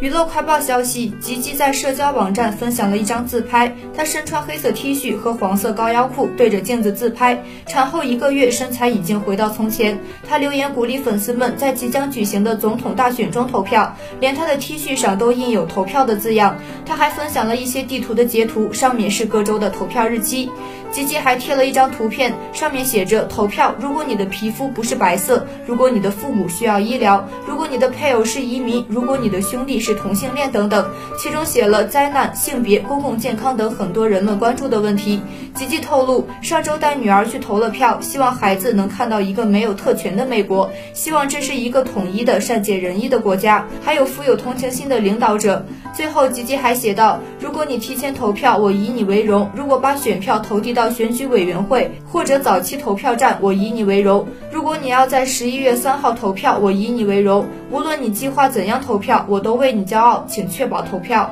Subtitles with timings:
[0.00, 7.38] 娱乐快报消息：吉吉在社交网站分享了一张自拍，她身穿黑色 T 恤和黄色高腰裤，对着镜子自拍。
[7.66, 10.00] 产后一个月，身材已经回到从前。
[10.26, 16.56] 她留言鼓励粉丝们在即将举行的总统大选中投票，连她的 T 恤上都印有投票的字样。
[16.86, 20.50] 她还分享了一些地图的截图，上面是各州的投票日期。
[20.90, 23.72] 吉吉还贴了一张图片，上面写着：投票。
[23.78, 30.00] 如果你的皮肤不是白色，如果你的父母需要医疗，如你的配偶是移民，如果你的兄弟是。
[30.00, 30.88] 同性恋等等，
[31.18, 35.20] 其中写了灾难、性别、公共健康等很多人们关注的问题。
[35.54, 45.62] 吉吉透露，上周带女儿去投了票，希望孩子能看到一个没有特权的美国，希望这是一个统一的、善解人意的国家，还有富有同情心的领导者。
[45.94, 54.24] 最后，吉吉还写道：“如果你提前投票，我以你为荣；如果把选票投递到选举委员会或者早期投票站，我以你为荣；
[54.70, 57.44] 如果你要在十一月三号投票，我以你为荣。
[57.72, 61.28] 无论你计划怎样投票，我都为你。”骄傲，请确保投票。